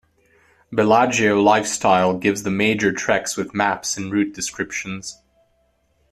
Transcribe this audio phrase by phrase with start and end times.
[0.73, 5.21] Bellagio Lifestyle gives the major treks with maps and route descriptions.